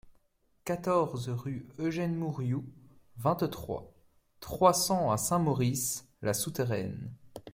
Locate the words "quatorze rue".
0.65-1.69